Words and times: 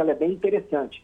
ela 0.00 0.12
é 0.12 0.14
bem 0.14 0.32
interessante. 0.32 1.02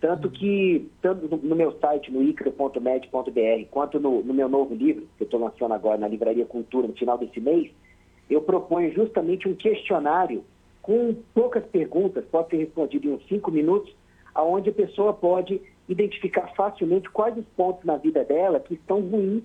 Tanto 0.00 0.30
que, 0.30 0.88
tanto 1.02 1.36
no 1.36 1.54
meu 1.54 1.72
site, 1.78 2.10
no 2.10 2.22
icra.med.br, 2.22 3.66
quanto 3.70 4.00
no, 4.00 4.22
no, 4.22 4.32
meu 4.32 4.48
novo 4.48 4.74
livro, 4.74 5.06
que 5.18 5.24
eu 5.24 5.26
estou 5.26 5.38
lançando 5.38 5.74
agora 5.74 5.98
na 5.98 6.08
Livraria 6.08 6.46
Cultura, 6.46 6.88
no 6.88 6.94
final 6.94 7.18
desse 7.18 7.38
mês, 7.38 7.70
eu 8.30 8.40
proponho 8.40 8.92
justamente 8.94 9.46
um 9.46 9.54
questionário 9.54 10.42
com 10.80 11.14
poucas 11.34 11.64
perguntas, 11.66 12.24
pode 12.30 12.48
ser 12.48 12.56
respondido 12.56 13.08
em 13.08 13.12
uns 13.12 13.26
cinco 13.28 13.50
minutos, 13.50 13.94
aonde 14.34 14.70
a 14.70 14.72
pessoa 14.72 15.12
pode 15.12 15.60
identificar 15.86 16.46
facilmente 16.54 17.10
quais 17.10 17.36
os 17.36 17.44
pontos 17.56 17.84
na 17.84 17.96
vida 17.96 18.24
dela 18.24 18.60
que 18.60 18.74
estão 18.74 19.00
ruins 19.00 19.42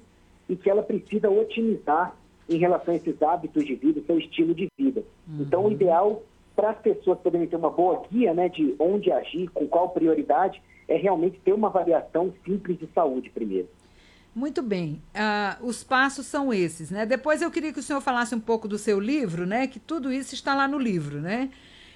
e 0.48 0.55
que 0.55 0.70
ela 0.70 0.84
precisa 0.84 1.30
otimizar 1.30 2.16
em 2.48 2.57
relação 2.57 2.93
a 2.93 2.98
esses 2.98 3.21
hábitos 3.21 3.66
de 3.66 3.75
vida, 3.75 4.02
seu 4.05 4.20
estilo 4.20 4.54
de 4.54 4.68
vida. 4.77 5.04
Uhum. 5.27 5.41
Então, 5.41 5.66
o 5.66 5.71
ideal 5.71 6.21
para 6.56 6.72
as 6.72 6.78
pessoas 6.80 7.20
poderem 7.20 7.48
ter 7.48 7.56
uma 7.56 7.70
boa 7.70 8.04
guia 8.10 8.34
né, 8.34 8.50
de 8.50 8.76
onde 8.80 9.12
agir, 9.12 9.50
com 9.50 9.68
qual 9.68 9.90
prioridade, 9.90 10.62
é 10.88 10.96
realmente 10.96 11.40
ter 11.40 11.54
uma 11.54 11.68
avaliação 11.68 12.34
simples 12.46 12.77
de 12.77 12.88
saúde 12.94 13.30
primeiro. 13.30 13.68
Muito 14.34 14.62
bem. 14.62 15.02
Uh, 15.13 15.66
os 15.66 15.84
passos 15.84 16.26
são 16.26 16.54
esses, 16.54 16.91
né? 16.91 17.05
Depois 17.05 17.41
eu 17.41 17.49
queria 17.49 17.72
que 17.72 17.80
o 17.80 17.84
senhor 17.84 18.02
falasse 18.02 18.36
um 18.36 18.40
pouco 18.40 18.68
do 18.68 18.77
seu 18.77 18.99
livro, 18.99 19.46
né? 19.46 19.66
Que 19.66 19.80
tudo 19.80 20.12
isso 20.12 20.34
está 20.34 20.54
lá 20.54 20.68
no 20.68 20.77
livro, 20.77 21.22
né? 21.22 21.49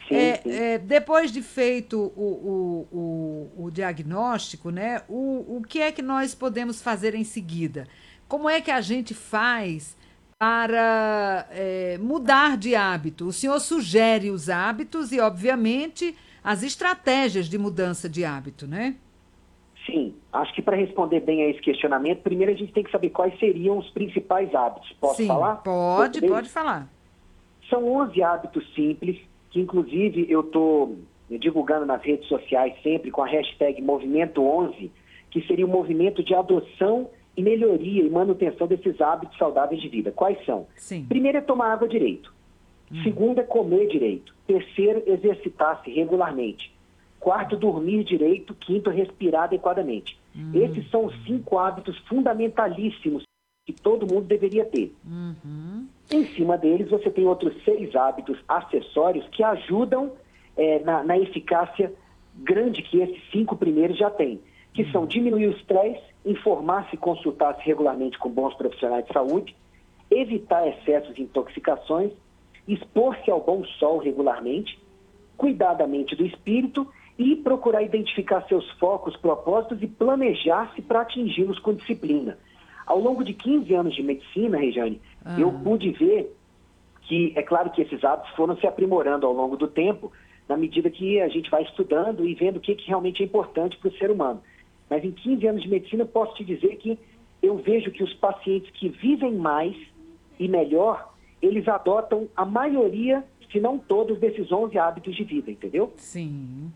Sim, 0.08 0.16
é, 0.16 0.36
sim. 0.36 0.52
É, 0.52 0.78
depois 0.78 1.34
de 1.34 1.42
feito 1.42 2.00
o, 2.16 2.88
o, 2.94 2.98
o, 2.98 3.66
o 3.66 3.72
diagnóstico, 3.72 4.70
né? 4.70 5.02
O, 5.10 5.58
o 5.58 5.62
que 5.68 5.82
é 5.82 5.92
que 5.92 6.02
nós 6.02 6.34
podemos 6.34 6.82
fazer 6.82 7.14
em 7.14 7.26
seguida? 7.26 7.88
Como 8.26 8.50
é 8.50 8.62
que 8.62 8.72
a 8.72 8.80
gente 8.80 9.14
faz 9.14 9.98
para 10.40 11.46
é, 11.52 11.98
mudar 11.98 12.58
de 12.58 12.74
hábito? 12.74 13.28
O 13.28 13.34
senhor 13.34 13.60
sugere 13.60 14.32
os 14.32 14.50
hábitos 14.50 15.12
e, 15.12 15.20
obviamente, 15.20 16.16
as 16.42 16.64
estratégias 16.64 17.48
de 17.48 17.58
mudança 17.58 18.08
de 18.08 18.24
hábito, 18.24 18.66
né? 18.66 18.96
Sim, 19.86 20.16
acho 20.32 20.54
que 20.54 20.62
para 20.62 20.78
responder 20.78 21.20
bem 21.20 21.44
a 21.44 21.50
esse 21.50 21.60
questionamento, 21.60 22.22
primeiro 22.22 22.54
a 22.54 22.56
gente 22.56 22.72
tem 22.72 22.84
que 22.84 22.92
saber 22.92 23.10
quais 23.10 23.38
seriam 23.38 23.78
os 23.78 23.90
principais 23.90 24.54
hábitos. 24.56 24.90
Posso 25.02 25.18
Sim, 25.18 25.28
falar? 25.28 25.56
Pode, 25.58 26.22
pode 26.22 26.50
falar. 26.50 26.88
São 27.70 27.86
11 27.86 28.24
hábitos 28.24 28.74
simples, 28.74 29.20
que 29.50 29.60
inclusive 29.60 30.26
eu 30.30 30.42
estou 30.42 31.00
divulgando 31.30 31.86
nas 31.86 32.02
redes 32.02 32.28
sociais 32.28 32.74
sempre 32.82 33.12
com 33.12 33.22
a 33.22 33.28
hashtag 33.28 33.82
Movimento 33.82 34.42
11, 34.42 34.90
que 35.32 35.42
seria 35.48 35.66
o 35.66 35.70
um 35.70 35.72
movimento 35.72 36.24
de 36.24 36.34
adoção 36.34 37.10
melhoria 37.42 38.04
e 38.04 38.10
manutenção 38.10 38.68
desses 38.68 39.00
hábitos 39.00 39.38
saudáveis 39.38 39.82
de 39.82 39.88
vida. 39.88 40.12
Quais 40.12 40.44
são? 40.46 40.68
Sim. 40.76 41.06
Primeiro 41.08 41.38
é 41.38 41.42
tomar 41.42 41.74
água 41.74 41.88
direito. 41.88 42.34
Hum. 42.92 43.04
Segundo 43.04 43.40
é 43.40 43.44
comer 43.44 43.88
direito. 43.88 44.34
Terceiro, 44.48 45.04
exercitar-se 45.06 45.92
regularmente. 45.92 46.74
Quarto, 47.20 47.56
dormir 47.56 48.04
direito. 48.04 48.54
Quinto, 48.56 48.90
respirar 48.90 49.44
adequadamente. 49.44 50.18
Hum. 50.36 50.52
Esses 50.54 50.90
são 50.90 51.06
os 51.06 51.26
cinco 51.26 51.58
hábitos 51.58 51.98
fundamentalíssimos 52.08 53.24
que 53.66 53.74
todo 53.74 54.12
mundo 54.12 54.26
deveria 54.26 54.66
ter. 54.66 54.96
Uhum. 55.06 55.86
Em 56.10 56.26
cima 56.34 56.58
deles, 56.58 56.90
você 56.90 57.12
tem 57.12 57.28
outros 57.28 57.54
seis 57.64 57.96
hábitos 57.96 58.40
acessórios 58.48 59.28
que 59.30 59.44
ajudam 59.44 60.12
é, 60.58 60.80
na, 60.80 61.04
na 61.04 61.20
eficácia 61.20 61.94
grande 62.36 62.82
que 62.82 63.00
esses 63.00 63.22
cinco 63.32 63.56
primeiros 63.56 63.96
já 63.96 64.10
têm 64.10 64.42
que 64.74 64.90
são 64.92 65.06
diminuir 65.06 65.48
o 65.48 65.52
estresse, 65.52 66.02
informar-se 66.26 66.96
e 66.96 66.98
consultar-se 66.98 67.62
regularmente 67.66 68.18
com 68.18 68.30
bons 68.30 68.54
profissionais 68.56 69.06
de 69.06 69.14
saúde, 69.14 69.56
evitar 70.12 70.68
excessos 70.68 71.16
de 71.16 71.22
intoxicações, 71.22 72.12
expor-se 72.68 73.30
ao 73.30 73.42
bom 73.42 73.64
sol 73.80 73.98
regularmente, 74.00 74.80
cuidar 75.38 75.74
da 75.74 75.88
mente 75.88 76.16
do 76.16 76.26
espírito 76.26 76.88
e 77.18 77.36
procurar 77.36 77.84
identificar 77.84 78.46
seus 78.48 78.70
focos, 78.72 79.16
propósitos 79.18 79.82
e 79.82 79.88
planejar-se 79.88 80.82
para 80.82 81.02
atingi-los 81.02 81.60
com 81.60 81.74
disciplina. 81.74 82.38
Ao 82.86 83.00
longo 83.00 83.24
de 83.24 83.34
15 83.34 83.74
anos 83.74 83.96
de 83.96 84.02
medicina, 84.02 84.58
Rejane, 84.58 85.02
ah. 85.24 85.40
eu 85.40 85.52
pude 85.52 85.92
ver 85.92 86.36
que, 87.04 87.34
é 87.36 87.42
claro 87.42 87.70
que 87.72 87.82
esses 87.82 88.04
hábitos 88.04 88.34
foram 88.36 88.56
se 88.58 88.66
aprimorando 88.66 89.26
ao 89.28 89.34
longo 89.34 89.58
do 89.58 89.68
tempo, 89.68 90.12
na 90.48 90.58
medida 90.58 90.90
que 90.90 91.20
a 91.22 91.28
gente 91.28 91.50
vai 91.52 91.64
estudando 91.64 92.26
e 92.26 92.34
vendo 92.34 92.58
o 92.58 92.60
que, 92.60 92.74
que 92.74 92.88
realmente 92.88 93.22
é 93.22 93.26
importante 93.26 93.78
para 93.78 93.90
o 93.90 93.94
ser 93.98 94.10
humano. 94.10 94.42
Mas 94.90 95.04
em 95.04 95.12
15 95.12 95.48
anos 95.48 95.62
de 95.62 95.70
medicina, 95.70 96.04
eu 96.04 96.08
posso 96.08 96.36
te 96.36 96.44
dizer 96.44 96.76
que 96.78 96.98
eu 97.42 97.58
vejo 97.58 97.92
que 97.92 98.04
os 98.04 98.14
pacientes 98.16 98.70
que 98.72 98.90
vivem 98.90 99.36
mais 99.36 99.76
e 100.40 100.48
melhor, 100.48 101.14
eles 101.42 101.68
adotam 101.68 102.28
a 102.36 102.44
maioria, 102.44 103.24
se 103.52 103.60
não 103.60 103.78
todos, 103.78 104.20
desses 104.20 104.52
11 104.52 104.78
hábitos 104.78 105.16
de 105.16 105.24
vida, 105.24 105.52
entendeu? 105.52 105.94
Sim. 105.98 106.72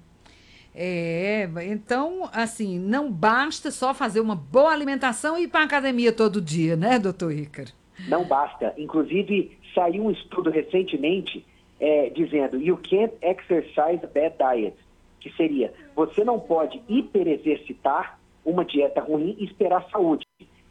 É, 0.76 1.48
então, 1.68 2.30
assim, 2.34 2.80
não 2.80 3.12
basta 3.12 3.70
só 3.70 3.94
fazer 3.94 4.20
uma 4.20 4.36
boa 4.36 4.72
alimentação 4.72 5.38
e 5.38 5.44
ir 5.44 5.48
para 5.48 5.62
a 5.62 5.66
academia 5.66 6.12
todo 6.12 6.42
dia, 6.42 6.76
né, 6.76 6.98
doutor 6.98 7.32
Ícaro? 7.32 7.72
Não 8.08 8.24
basta. 8.24 8.74
Inclusive, 8.78 9.58
saiu 9.76 10.06
um 10.06 10.12
estudo 10.12 10.50
recentemente 10.50 11.46
é, 11.80 12.10
dizendo 12.10 12.60
You 12.60 12.78
can't 12.78 13.14
exercise 13.22 14.04
a 14.04 14.08
bad 14.08 14.36
diet 14.38 14.76
que 15.24 15.32
seria 15.38 15.74
você 15.96 16.24
não 16.24 16.38
pode 16.38 16.82
hiperexercitar 16.90 18.20
uma 18.46 18.66
dieta 18.66 19.00
ruim 19.00 19.38
e 19.40 19.46
esperar 19.46 19.90
saúde. 19.90 20.28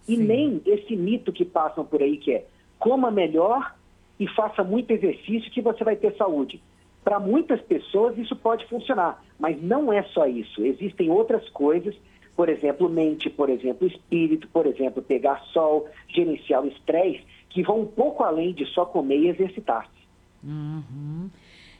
E 0.06 0.16
Sim. 0.16 0.22
nem 0.22 0.62
esse 0.66 0.94
mito 0.94 1.32
que 1.32 1.44
passam 1.44 1.84
por 1.84 2.02
aí 2.02 2.18
que 2.18 2.32
é 2.32 2.44
coma 2.78 3.10
melhor 3.10 3.74
e 4.20 4.28
faça 4.28 4.62
muito 4.62 4.90
exercício 4.90 5.50
que 5.50 5.62
você 5.62 5.82
vai 5.82 5.96
ter 5.96 6.14
saúde. 6.16 6.62
Para 7.02 7.18
muitas 7.18 7.60
pessoas 7.62 8.16
isso 8.18 8.36
pode 8.36 8.66
funcionar, 8.66 9.24
mas 9.38 9.60
não 9.60 9.92
é 9.92 10.02
só 10.02 10.26
isso. 10.26 10.62
Existem 10.64 11.10
outras 11.10 11.48
coisas, 11.48 11.94
por 12.36 12.48
exemplo, 12.48 12.88
mente, 12.88 13.30
por 13.30 13.48
exemplo, 13.48 13.86
espírito, 13.86 14.46
por 14.48 14.66
exemplo, 14.66 15.02
pegar 15.02 15.40
sol, 15.52 15.88
gerenciar 16.08 16.62
o 16.62 16.68
estresse, 16.68 17.24
que 17.48 17.62
vão 17.62 17.80
um 17.80 17.86
pouco 17.86 18.22
além 18.22 18.52
de 18.52 18.66
só 18.66 18.84
comer 18.84 19.18
e 19.18 19.28
exercitar-se. 19.28 20.02
Uhum. 20.44 21.30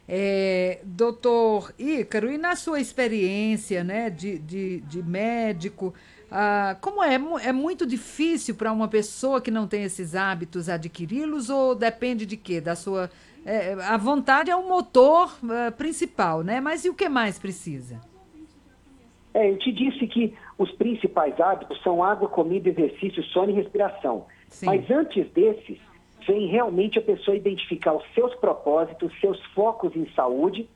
É, 0.07 0.81
doutor 0.83 1.73
Ícaro, 1.79 2.29
e 2.29 2.37
na 2.37 2.55
sua 2.55 2.79
experiência 2.79 3.83
né, 3.83 4.09
de, 4.09 4.37
de, 4.37 4.81
de 4.81 5.01
médico, 5.01 5.93
ah, 6.35 6.75
como 6.81 7.03
é? 7.03 7.13
É 7.43 7.51
muito 7.51 7.85
difícil 7.85 8.55
para 8.55 8.71
uma 8.71 8.87
pessoa 8.87 9.39
que 9.39 9.51
não 9.51 9.67
tem 9.67 9.83
esses 9.83 10.15
hábitos 10.15 10.67
adquiri-los 10.67 11.47
ou 11.51 11.75
depende 11.75 12.25
de 12.25 12.35
quê? 12.35 12.59
Da 12.59 12.75
sua. 12.75 13.11
É, 13.45 13.73
a 13.73 13.97
vontade 13.97 14.49
é 14.49 14.55
o 14.55 14.67
motor 14.67 15.31
uh, 15.43 15.71
principal, 15.73 16.41
né? 16.43 16.59
Mas 16.59 16.85
e 16.85 16.89
o 16.89 16.95
que 16.95 17.07
mais 17.07 17.37
precisa? 17.37 18.01
É, 19.31 19.51
eu 19.51 19.59
te 19.59 19.71
disse 19.71 20.07
que 20.07 20.33
os 20.57 20.71
principais 20.71 21.39
hábitos 21.39 21.79
são 21.83 22.03
água, 22.03 22.27
comida, 22.27 22.67
exercício, 22.67 23.21
sono 23.25 23.51
e 23.51 23.53
respiração. 23.53 24.25
Sim. 24.47 24.65
Mas 24.65 24.89
antes 24.89 25.29
desses, 25.33 25.77
vem 26.25 26.47
realmente 26.47 26.99
a 26.99 27.01
pessoa 27.01 27.35
identificar 27.35 27.93
os 27.93 28.03
seus 28.13 28.33
propósitos, 28.35 29.11
seus 29.19 29.41
focos 29.47 29.95
em 29.95 30.07
saúde 30.13 30.67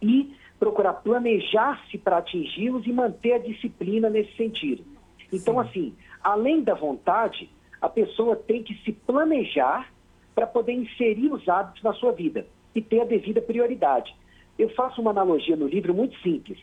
e 0.00 0.34
procurar 0.58 0.94
planejar-se 0.94 1.96
para 1.98 2.18
atingi-los 2.18 2.86
e 2.86 2.92
manter 2.92 3.32
a 3.34 3.38
disciplina 3.38 4.10
nesse 4.10 4.36
sentido. 4.36 4.84
Então, 5.32 5.54
Sim. 5.54 5.60
assim, 5.60 5.94
além 6.22 6.62
da 6.62 6.74
vontade, 6.74 7.50
a 7.80 7.88
pessoa 7.88 8.36
tem 8.36 8.62
que 8.62 8.74
se 8.82 8.92
planejar 8.92 9.90
para 10.34 10.46
poder 10.46 10.72
inserir 10.72 11.32
os 11.32 11.48
hábitos 11.48 11.82
na 11.82 11.92
sua 11.94 12.12
vida 12.12 12.46
e 12.74 12.80
ter 12.80 13.00
a 13.00 13.04
devida 13.04 13.40
prioridade. 13.40 14.14
Eu 14.58 14.68
faço 14.70 15.00
uma 15.00 15.10
analogia 15.10 15.56
no 15.56 15.66
livro 15.66 15.94
muito 15.94 16.18
simples. 16.20 16.58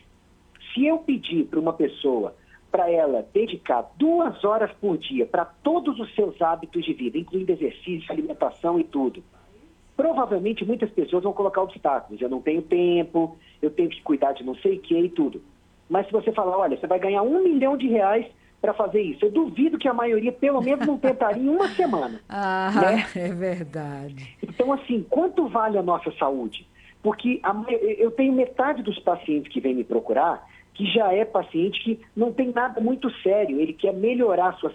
Se 0.72 0.86
eu 0.86 0.98
pedir 0.98 1.44
para 1.46 1.58
uma 1.58 1.72
pessoa 1.72 2.34
para 2.70 2.90
ela 2.90 3.26
dedicar 3.32 3.90
duas 3.96 4.44
horas 4.44 4.70
por 4.80 4.98
dia 4.98 5.26
para 5.26 5.44
todos 5.44 5.98
os 5.98 6.14
seus 6.14 6.40
hábitos 6.40 6.84
de 6.84 6.92
vida, 6.92 7.18
incluindo 7.18 7.52
exercício, 7.52 8.10
alimentação 8.12 8.78
e 8.78 8.84
tudo, 8.84 9.22
provavelmente 9.96 10.64
muitas 10.64 10.90
pessoas 10.90 11.24
vão 11.24 11.32
colocar 11.32 11.62
obstáculos. 11.62 12.20
Eu 12.20 12.28
não 12.28 12.40
tenho 12.40 12.62
tempo, 12.62 13.36
eu 13.60 13.70
tenho 13.70 13.88
que 13.88 14.02
cuidar 14.02 14.32
de 14.32 14.44
não 14.44 14.54
sei 14.56 14.76
o 14.76 14.80
que 14.80 14.96
e 14.98 15.08
tudo. 15.08 15.42
Mas 15.88 16.06
se 16.06 16.12
você 16.12 16.30
falar, 16.32 16.56
olha, 16.56 16.78
você 16.78 16.86
vai 16.86 16.98
ganhar 16.98 17.22
um 17.22 17.42
milhão 17.42 17.76
de 17.76 17.88
reais 17.88 18.26
para 18.60 18.74
fazer 18.74 19.00
isso, 19.00 19.24
eu 19.24 19.30
duvido 19.30 19.78
que 19.78 19.88
a 19.88 19.94
maioria, 19.94 20.32
pelo 20.32 20.60
menos, 20.60 20.86
não 20.86 20.98
tentaria 20.98 21.42
em 21.42 21.48
uma 21.48 21.68
semana. 21.68 22.20
Ah, 22.28 22.72
né? 22.74 23.06
é 23.16 23.32
verdade. 23.32 24.36
Então, 24.42 24.72
assim, 24.72 25.06
quanto 25.08 25.48
vale 25.48 25.78
a 25.78 25.82
nossa 25.82 26.12
saúde? 26.18 26.66
Porque 27.02 27.40
a, 27.42 27.54
eu 27.98 28.10
tenho 28.10 28.32
metade 28.32 28.82
dos 28.82 28.98
pacientes 28.98 29.50
que 29.52 29.60
vêm 29.60 29.74
me 29.74 29.84
procurar 29.84 30.46
que 30.78 30.86
já 30.86 31.12
é 31.12 31.24
paciente 31.24 31.82
que 31.82 32.00
não 32.14 32.32
tem 32.32 32.52
nada 32.52 32.80
muito 32.80 33.10
sério, 33.20 33.60
ele 33.60 33.72
quer 33.72 33.92
melhorar 33.92 34.56
sua, 34.58 34.72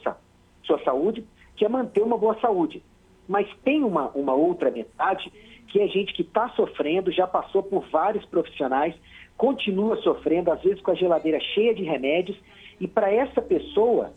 sua 0.62 0.84
saúde, 0.84 1.24
quer 1.56 1.70
manter 1.70 2.04
uma 2.04 2.18
boa 2.18 2.38
saúde. 2.42 2.84
Mas 3.26 3.48
tem 3.64 3.86
uma, 3.86 4.10
uma 4.10 4.34
outra 4.34 4.70
metade 4.70 5.32
que 5.70 5.80
é 5.80 5.88
gente 5.88 6.14
que 6.14 6.22
está 6.22 6.50
sofrendo, 6.50 7.10
já 7.10 7.26
passou 7.26 7.64
por 7.64 7.86
vários 7.90 8.26
profissionais, 8.26 8.94
continua 9.38 9.96
sofrendo, 10.02 10.52
às 10.52 10.62
vezes 10.62 10.82
com 10.82 10.92
a 10.92 10.96
geladeira 10.96 11.40
cheia 11.40 11.74
de 11.74 11.84
remédios, 11.84 12.38
e 12.82 12.88
para 12.88 13.10
essa 13.10 13.42
pessoa, 13.42 14.14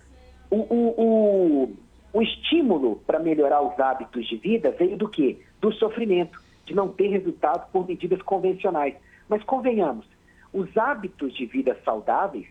o, 0.51 0.57
o, 0.57 0.95
o, 0.99 1.77
o 2.13 2.21
estímulo 2.21 2.97
para 3.07 3.21
melhorar 3.21 3.63
os 3.63 3.79
hábitos 3.79 4.27
de 4.27 4.37
vida 4.37 4.73
veio 4.73 4.97
do 4.97 5.09
quê? 5.09 5.39
Do 5.61 5.73
sofrimento, 5.73 6.43
de 6.65 6.75
não 6.75 6.89
ter 6.89 7.07
resultado 7.11 7.71
por 7.71 7.87
medidas 7.87 8.21
convencionais. 8.23 8.97
Mas 9.29 9.45
convenhamos, 9.45 10.05
os 10.57 10.75
hábitos 10.75 11.35
de 11.35 11.45
vida 11.45 11.79
saudáveis 11.85 12.47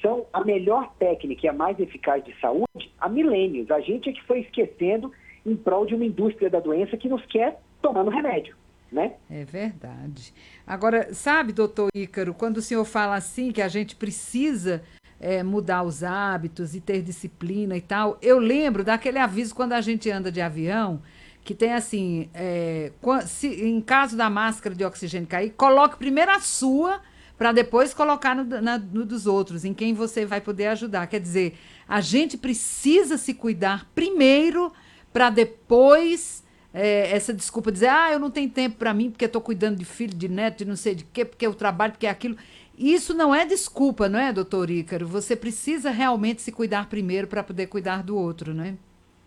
são 0.00 0.24
a 0.32 0.42
melhor 0.42 0.94
técnica 0.98 1.44
e 1.44 1.48
a 1.48 1.52
mais 1.52 1.78
eficaz 1.78 2.24
de 2.24 2.34
saúde 2.40 2.90
há 2.98 3.06
milênios. 3.06 3.70
A 3.70 3.80
gente 3.80 4.08
é 4.08 4.12
que 4.14 4.22
foi 4.24 4.40
esquecendo 4.40 5.12
em 5.44 5.54
prol 5.54 5.84
de 5.84 5.94
uma 5.94 6.06
indústria 6.06 6.48
da 6.48 6.58
doença 6.58 6.96
que 6.96 7.06
nos 7.06 7.24
quer 7.26 7.60
tomando 7.82 8.10
remédio. 8.10 8.56
Né? 8.90 9.12
É 9.30 9.44
verdade. 9.44 10.32
Agora, 10.66 11.12
sabe, 11.12 11.52
doutor 11.52 11.90
Ícaro, 11.94 12.32
quando 12.32 12.56
o 12.56 12.62
senhor 12.62 12.84
fala 12.86 13.14
assim 13.14 13.52
que 13.52 13.60
a 13.60 13.68
gente 13.68 13.94
precisa 13.94 14.82
é, 15.20 15.42
mudar 15.42 15.82
os 15.82 16.02
hábitos 16.02 16.74
e 16.74 16.80
ter 16.80 17.02
disciplina 17.02 17.76
e 17.76 17.80
tal, 17.82 18.16
eu 18.22 18.38
lembro 18.38 18.82
daquele 18.82 19.18
aviso 19.18 19.54
quando 19.54 19.74
a 19.74 19.82
gente 19.82 20.10
anda 20.10 20.32
de 20.32 20.40
avião, 20.40 21.02
que 21.44 21.54
tem 21.54 21.74
assim, 21.74 22.30
é, 22.34 22.90
se, 23.26 23.64
em 23.64 23.80
caso 23.82 24.16
da 24.16 24.30
máscara 24.30 24.74
de 24.74 24.84
oxigênio 24.84 25.28
cair, 25.28 25.50
coloque 25.50 25.98
primeiro 25.98 26.30
a 26.30 26.40
sua 26.40 27.00
para 27.40 27.52
depois 27.52 27.94
colocar 27.94 28.36
no, 28.36 28.44
na, 28.60 28.76
no 28.76 29.06
dos 29.06 29.26
outros, 29.26 29.64
em 29.64 29.72
quem 29.72 29.94
você 29.94 30.26
vai 30.26 30.42
poder 30.42 30.66
ajudar. 30.66 31.06
Quer 31.06 31.20
dizer, 31.20 31.54
a 31.88 32.02
gente 32.02 32.36
precisa 32.36 33.16
se 33.16 33.32
cuidar 33.32 33.88
primeiro 33.94 34.70
para 35.10 35.30
depois 35.30 36.46
é, 36.74 37.10
essa 37.10 37.32
desculpa 37.32 37.72
dizer, 37.72 37.88
ah, 37.88 38.12
eu 38.12 38.18
não 38.18 38.30
tenho 38.30 38.50
tempo 38.50 38.76
para 38.76 38.92
mim 38.92 39.08
porque 39.10 39.24
estou 39.24 39.40
cuidando 39.40 39.78
de 39.78 39.86
filho, 39.86 40.14
de 40.14 40.28
neto, 40.28 40.58
de 40.58 40.64
não 40.66 40.76
sei 40.76 40.94
de 40.94 41.02
quê, 41.02 41.24
porque 41.24 41.46
eu 41.46 41.54
trabalho, 41.54 41.92
porque 41.92 42.06
é 42.06 42.10
aquilo. 42.10 42.36
Isso 42.78 43.14
não 43.14 43.34
é 43.34 43.46
desculpa, 43.46 44.06
não 44.06 44.18
é, 44.18 44.34
doutor 44.34 44.68
Ícaro? 44.68 45.06
Você 45.06 45.34
precisa 45.34 45.90
realmente 45.90 46.42
se 46.42 46.52
cuidar 46.52 46.90
primeiro 46.90 47.26
para 47.26 47.42
poder 47.42 47.68
cuidar 47.68 48.02
do 48.02 48.18
outro, 48.18 48.52
não 48.52 48.64
é? 48.64 48.74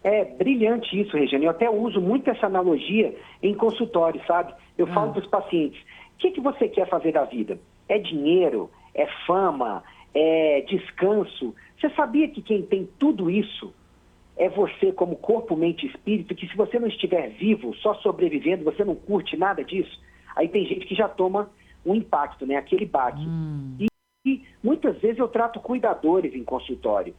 É 0.03 0.23
brilhante 0.23 1.01
isso, 1.01 1.17
Regiane. 1.17 1.45
Eu 1.45 1.51
até 1.51 1.67
uso 1.67 1.99
muito 1.99 2.29
essa 2.29 2.45
analogia 2.45 3.15
em 3.41 3.55
consultório, 3.55 4.21
sabe? 4.27 4.53
Eu 4.77 4.85
ah. 4.85 4.93
falo 4.93 5.13
para 5.13 5.21
os 5.23 5.27
pacientes: 5.27 5.81
o 5.81 6.17
que, 6.19 6.29
que 6.29 6.41
você 6.41 6.67
quer 6.67 6.87
fazer 6.87 7.11
da 7.11 7.25
vida? 7.25 7.57
É 7.87 7.97
dinheiro? 7.97 8.69
É 8.93 9.07
fama? 9.25 9.83
É 10.13 10.61
descanso? 10.61 11.55
Você 11.79 11.89
sabia 11.91 12.27
que 12.29 12.41
quem 12.41 12.63
tem 12.63 12.87
tudo 12.97 13.29
isso 13.29 13.73
é 14.35 14.49
você 14.49 14.91
como 14.91 15.15
corpo, 15.15 15.55
mente 15.55 15.85
e 15.85 15.89
espírito, 15.89 16.35
que 16.35 16.47
se 16.47 16.55
você 16.55 16.79
não 16.79 16.87
estiver 16.87 17.29
vivo, 17.31 17.75
só 17.75 17.93
sobrevivendo, 17.95 18.63
você 18.63 18.83
não 18.83 18.95
curte 18.95 19.37
nada 19.37 19.63
disso? 19.63 20.01
Aí 20.35 20.47
tem 20.47 20.65
gente 20.65 20.85
que 20.85 20.95
já 20.95 21.07
toma 21.07 21.51
um 21.85 21.93
impacto, 21.93 22.45
né? 22.45 22.55
Aquele 22.55 22.85
baque. 22.85 23.21
Hum. 23.21 23.77
E, 23.79 23.87
e 24.25 24.45
muitas 24.63 24.99
vezes 24.99 25.19
eu 25.19 25.27
trato 25.27 25.59
cuidadores 25.59 26.33
em 26.33 26.43
consultório. 26.43 27.13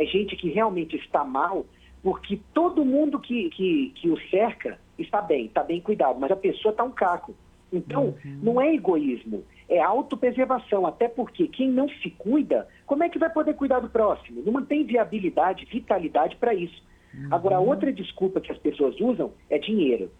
É 0.00 0.04
gente 0.04 0.34
que 0.34 0.50
realmente 0.50 0.96
está 0.96 1.24
mal, 1.24 1.66
porque 2.02 2.40
todo 2.52 2.84
mundo 2.84 3.20
que, 3.20 3.48
que, 3.50 3.90
que 3.90 4.10
o 4.10 4.18
cerca 4.28 4.80
está 4.98 5.20
bem, 5.20 5.46
está 5.46 5.62
bem 5.62 5.80
cuidado, 5.80 6.18
mas 6.18 6.30
a 6.30 6.36
pessoa 6.36 6.72
está 6.72 6.84
um 6.84 6.90
caco. 6.90 7.34
Então, 7.72 8.14
uhum. 8.24 8.38
não 8.42 8.60
é 8.60 8.72
egoísmo, 8.72 9.44
é 9.68 9.80
autopreservação, 9.80 10.86
até 10.86 11.08
porque 11.08 11.48
quem 11.48 11.70
não 11.70 11.88
se 11.88 12.10
cuida, 12.10 12.68
como 12.86 13.02
é 13.02 13.08
que 13.08 13.18
vai 13.18 13.30
poder 13.30 13.54
cuidar 13.54 13.80
do 13.80 13.88
próximo? 13.88 14.42
Não 14.44 14.64
tem 14.64 14.84
viabilidade, 14.84 15.64
vitalidade 15.64 16.36
para 16.36 16.54
isso. 16.54 16.82
Uhum. 17.12 17.28
Agora, 17.32 17.58
outra 17.58 17.92
desculpa 17.92 18.40
que 18.40 18.52
as 18.52 18.58
pessoas 18.58 19.00
usam 19.00 19.32
é 19.50 19.58
dinheiro 19.58 20.10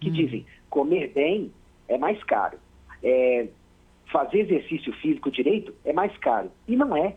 que 0.00 0.08
hum. 0.08 0.12
dizem 0.12 0.46
comer 0.68 1.12
bem 1.14 1.52
é 1.88 1.98
mais 1.98 2.22
caro, 2.24 2.58
é, 3.02 3.48
fazer 4.10 4.40
exercício 4.40 4.92
físico 4.94 5.30
direito 5.30 5.74
é 5.84 5.92
mais 5.92 6.16
caro. 6.18 6.50
E 6.66 6.76
não 6.76 6.96
é. 6.96 7.16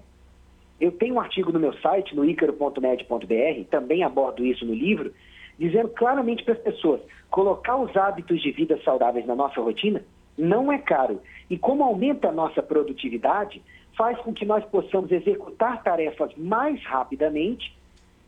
Eu 0.80 0.92
tenho 0.92 1.16
um 1.16 1.20
artigo 1.20 1.52
no 1.52 1.60
meu 1.60 1.74
site, 1.80 2.16
no 2.16 2.26
icaro.med.br, 2.26 3.70
também 3.70 4.04
abordo 4.04 4.46
isso 4.46 4.66
no 4.66 4.74
livro, 4.74 5.14
dizendo 5.58 5.90
claramente 5.90 6.44
para 6.44 6.54
as 6.54 6.60
pessoas: 6.60 7.02
colocar 7.30 7.78
os 7.78 7.96
hábitos 7.96 8.42
de 8.42 8.52
vida 8.52 8.80
saudáveis 8.84 9.26
na 9.26 9.36
nossa 9.36 9.62
rotina 9.62 10.04
não 10.38 10.72
é 10.72 10.78
caro. 10.78 11.22
E 11.50 11.58
como 11.58 11.84
aumenta 11.84 12.30
a 12.30 12.32
nossa 12.32 12.62
produtividade, 12.62 13.62
faz 13.98 14.18
com 14.20 14.34
que 14.34 14.46
nós 14.46 14.64
possamos 14.66 15.12
executar 15.12 15.82
tarefas 15.84 16.32
mais 16.36 16.84
rapidamente 16.84 17.76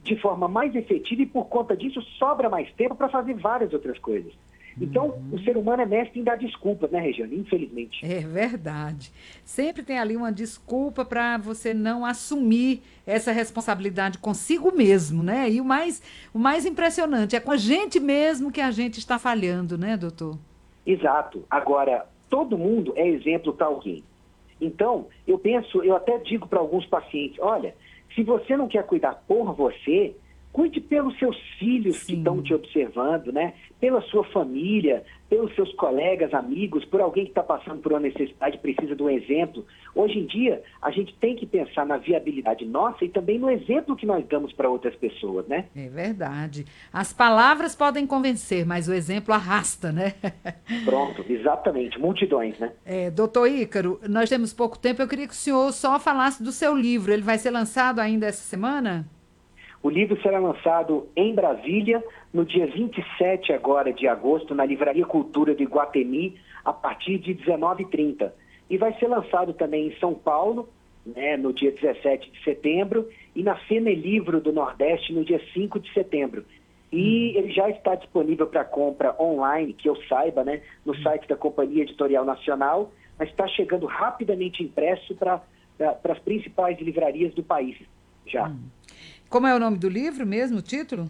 de 0.03 0.15
forma 0.15 0.47
mais 0.47 0.73
efetiva 0.73 1.23
e 1.23 1.25
por 1.25 1.45
conta 1.45 1.75
disso 1.75 2.01
sobra 2.17 2.49
mais 2.49 2.71
tempo 2.73 2.95
para 2.95 3.09
fazer 3.09 3.33
várias 3.33 3.73
outras 3.73 3.99
coisas. 3.99 4.33
Então, 4.79 5.07
uhum. 5.07 5.29
o 5.33 5.39
ser 5.39 5.57
humano 5.57 5.81
é 5.81 5.85
mestre 5.85 6.19
em 6.19 6.23
dar 6.23 6.37
desculpas, 6.37 6.91
né, 6.91 6.99
Regiane? 6.99 7.35
Infelizmente. 7.35 8.05
É 8.05 8.19
verdade. 8.19 9.11
Sempre 9.43 9.81
tem 9.81 9.97
ali 9.97 10.15
uma 10.15 10.31
desculpa 10.31 11.03
para 11.03 11.37
você 11.37 11.73
não 11.73 12.05
assumir 12.05 12.81
essa 13.05 13.31
responsabilidade 13.31 14.19
consigo 14.19 14.71
mesmo, 14.71 15.23
né? 15.23 15.49
E 15.49 15.59
o 15.59 15.65
mais, 15.65 16.01
o 16.33 16.37
mais 16.37 16.65
impressionante 16.65 17.35
é 17.35 17.39
com 17.39 17.51
a 17.51 17.57
gente 17.57 17.99
mesmo 17.99 18.51
que 18.51 18.61
a 18.61 18.69
gente 18.69 18.99
está 18.99 19.17
falhando, 19.17 19.77
né, 19.77 19.97
doutor? 19.97 20.37
Exato. 20.85 21.43
Agora, 21.49 22.05
todo 22.29 22.57
mundo 22.57 22.93
é 22.95 23.07
exemplo 23.07 23.53
para 23.53 23.67
alguém. 23.67 24.03
Então, 24.61 25.07
eu 25.27 25.37
penso, 25.37 25.83
eu 25.83 25.95
até 25.95 26.17
digo 26.19 26.47
para 26.47 26.59
alguns 26.59 26.85
pacientes, 26.85 27.39
olha, 27.39 27.75
se 28.13 28.23
você 28.23 28.55
não 28.55 28.67
quer 28.67 28.83
cuidar 28.85 29.23
por 29.27 29.53
você, 29.53 30.15
cuide 30.51 30.81
pelos 30.81 31.17
seus 31.19 31.37
filhos 31.59 31.97
Sim. 31.97 32.05
que 32.05 32.13
estão 32.13 32.41
te 32.41 32.53
observando, 32.53 33.31
né? 33.31 33.53
Pela 33.79 34.01
sua 34.01 34.23
família, 34.25 35.03
pelos 35.29 35.53
seus 35.55 35.71
colegas, 35.73 36.33
amigos, 36.33 36.85
por 36.85 37.01
alguém 37.01 37.25
que 37.25 37.31
está 37.31 37.43
passando 37.43 37.81
por 37.81 37.91
uma 37.91 37.99
necessidade, 37.99 38.57
precisa 38.57 38.95
de 38.95 39.03
um 39.03 39.09
exemplo. 39.09 39.65
Hoje 39.93 40.19
em 40.19 40.25
dia, 40.25 40.63
a 40.81 40.89
gente 40.89 41.13
tem 41.15 41.35
que 41.35 41.45
pensar 41.45 41.85
na 41.85 41.97
viabilidade 41.97 42.65
nossa 42.65 43.03
e 43.03 43.09
também 43.09 43.37
no 43.37 43.49
exemplo 43.49 43.95
que 43.95 44.05
nós 44.05 44.25
damos 44.27 44.53
para 44.53 44.69
outras 44.69 44.95
pessoas, 44.95 45.47
né? 45.47 45.65
É 45.75 45.89
verdade. 45.89 46.65
As 46.91 47.11
palavras 47.11 47.75
podem 47.75 48.07
convencer, 48.07 48.65
mas 48.65 48.87
o 48.87 48.93
exemplo 48.93 49.33
arrasta, 49.33 49.91
né? 49.91 50.13
Pronto, 50.85 51.25
exatamente. 51.29 51.99
Multidões, 51.99 52.57
né? 52.59 52.71
É, 52.85 53.11
doutor 53.11 53.47
Ícaro, 53.47 53.99
nós 54.07 54.29
temos 54.29 54.53
pouco 54.53 54.77
tempo. 54.77 55.01
Eu 55.01 55.07
queria 55.07 55.27
que 55.27 55.33
o 55.33 55.37
senhor 55.37 55.71
só 55.73 55.99
falasse 55.99 56.41
do 56.41 56.51
seu 56.51 56.75
livro. 56.75 57.11
Ele 57.11 57.21
vai 57.21 57.37
ser 57.37 57.51
lançado 57.51 57.99
ainda 57.99 58.27
essa 58.27 58.43
semana? 58.43 59.05
O 59.81 59.89
livro 59.89 60.19
será 60.21 60.39
lançado 60.39 61.07
em 61.15 61.33
Brasília 61.33 62.03
no 62.33 62.43
dia 62.43 62.67
27 62.67 63.53
agora 63.53 63.93
de 63.93 64.07
agosto 64.07 64.55
na 64.55 64.65
Livraria 64.65 65.05
Cultura 65.05 65.53
de 65.53 65.63
Guatemi 65.65 66.35
a 66.65 66.73
partir 66.73 67.19
de 67.19 67.35
19h30. 67.35 68.31
E 68.69 68.77
vai 68.77 68.93
ser 68.99 69.07
lançado 69.07 69.53
também 69.53 69.87
em 69.87 69.95
São 69.99 70.13
Paulo, 70.13 70.67
né, 71.05 71.37
no 71.37 71.53
dia 71.53 71.71
17 71.71 72.29
de 72.29 72.43
setembro, 72.43 73.07
e 73.35 73.43
na 73.43 73.55
Fene 73.55 73.95
Livro 73.95 74.41
do 74.41 74.51
Nordeste 74.51 75.13
no 75.13 75.23
dia 75.23 75.41
5 75.53 75.79
de 75.79 75.93
setembro. 75.93 76.43
E 76.91 77.37
ele 77.37 77.51
já 77.51 77.69
está 77.69 77.95
disponível 77.95 78.47
para 78.47 78.65
compra 78.65 79.15
online, 79.21 79.73
que 79.73 79.87
eu 79.87 79.95
saiba, 80.07 80.43
né, 80.43 80.61
no 80.85 80.95
site 80.97 81.27
da 81.27 81.35
Companhia 81.35 81.83
Editorial 81.83 82.25
Nacional, 82.25 82.91
mas 83.17 83.29
está 83.29 83.47
chegando 83.47 83.85
rapidamente 83.85 84.63
impresso 84.63 85.15
para 85.15 85.41
as 86.03 86.19
principais 86.19 86.79
livrarias 86.79 87.33
do 87.33 87.43
país 87.43 87.77
já. 88.25 88.47
Hum. 88.47 88.59
Como 89.29 89.45
é 89.45 89.53
o 89.53 89.59
nome 89.59 89.77
do 89.77 89.89
livro 89.89 90.25
mesmo, 90.25 90.59
o 90.59 90.61
título? 90.61 91.09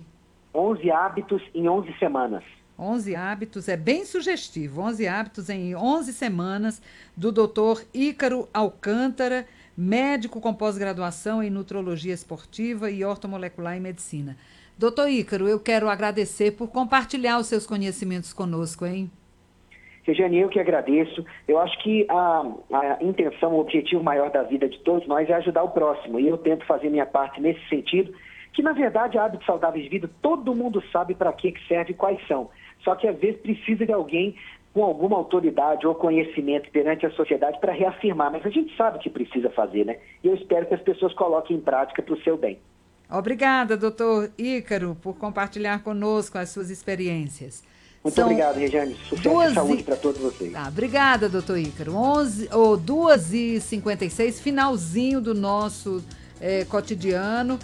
11 0.53 0.89
hábitos 0.89 1.41
em 1.53 1.69
11 1.69 1.93
semanas. 1.99 2.43
11 2.79 3.15
hábitos, 3.15 3.67
é 3.67 3.77
bem 3.77 4.05
sugestivo. 4.05 4.81
11 4.81 5.07
hábitos 5.07 5.49
em 5.49 5.75
11 5.75 6.13
semanas, 6.13 6.81
do 7.15 7.31
doutor 7.31 7.83
Ícaro 7.93 8.49
Alcântara, 8.51 9.45
médico 9.75 10.41
com 10.41 10.51
pós-graduação 10.51 11.43
em 11.43 11.49
nutrologia 11.51 12.13
esportiva 12.13 12.89
e 12.89 13.05
ortomolecular 13.05 13.77
em 13.77 13.81
medicina. 13.81 14.35
Doutor 14.77 15.09
Ícaro, 15.09 15.47
eu 15.47 15.59
quero 15.59 15.87
agradecer 15.87 16.51
por 16.51 16.69
compartilhar 16.69 17.37
os 17.37 17.47
seus 17.47 17.67
conhecimentos 17.67 18.33
conosco, 18.33 18.85
hein? 18.85 19.11
Regiane, 20.07 20.39
eu 20.39 20.47
que 20.47 20.59
agradeço. 20.59 21.25
Eu 21.45 21.59
acho 21.59 21.77
que 21.83 22.07
a, 22.09 22.45
a 22.71 23.03
intenção, 23.03 23.53
o 23.53 23.59
objetivo 23.59 24.01
maior 24.01 24.31
da 24.31 24.41
vida 24.41 24.69
de 24.69 24.79
todos 24.79 25.05
nós 25.05 25.29
é 25.29 25.33
ajudar 25.33 25.63
o 25.63 25.71
próximo. 25.71 26.17
E 26.17 26.27
eu 26.27 26.37
tento 26.37 26.65
fazer 26.65 26.89
minha 26.89 27.05
parte 27.05 27.41
nesse 27.41 27.59
sentido, 27.67 28.13
que 28.53 28.63
na 28.63 28.71
verdade 28.71 29.17
hábitos 29.17 29.45
saudáveis 29.45 29.83
de 29.83 29.89
vida, 29.89 30.09
todo 30.21 30.55
mundo 30.55 30.81
sabe 30.93 31.13
para 31.13 31.33
que 31.33 31.53
serve 31.67 31.91
e 31.91 31.93
quais 31.95 32.25
são. 32.25 32.49
Só 32.83 32.95
que 32.95 33.05
às 33.05 33.17
vezes 33.19 33.41
precisa 33.41 33.85
de 33.85 33.91
alguém 33.91 34.33
com 34.73 34.81
alguma 34.83 35.17
autoridade 35.17 35.85
ou 35.85 35.93
conhecimento 35.93 36.71
perante 36.71 37.05
a 37.05 37.11
sociedade 37.11 37.59
para 37.59 37.73
reafirmar. 37.73 38.31
Mas 38.31 38.45
a 38.45 38.49
gente 38.49 38.73
sabe 38.77 38.97
o 38.97 39.01
que 39.01 39.09
precisa 39.09 39.49
fazer, 39.49 39.85
né? 39.85 39.97
E 40.23 40.27
eu 40.27 40.35
espero 40.35 40.67
que 40.67 40.73
as 40.73 40.81
pessoas 40.81 41.13
coloquem 41.13 41.57
em 41.57 41.61
prática 41.61 42.01
para 42.01 42.13
o 42.13 42.21
seu 42.21 42.37
bem. 42.37 42.57
Obrigada, 43.09 43.75
doutor 43.75 44.31
Ícaro, 44.37 44.95
por 45.01 45.17
compartilhar 45.17 45.83
conosco 45.83 46.37
as 46.37 46.49
suas 46.49 46.69
experiências. 46.69 47.63
Muito 48.07 48.15
São 48.15 48.25
obrigado, 48.25 48.55
Regiane. 48.55 48.95
Sucesso 49.09 49.41
e 49.41 49.53
saúde 49.53 49.83
para 49.83 49.97
todos 49.97 50.21
vocês. 50.21 50.53
Tá, 50.53 50.69
obrigada, 50.69 51.27
doutor 51.27 51.57
Ícaro. 51.57 51.93
11, 51.93 52.47
ou 52.53 52.77
2h56, 52.77 54.35
finalzinho 54.35 55.19
do 55.19 55.33
nosso 55.33 56.01
é, 56.39 56.63
cotidiano. 56.63 57.55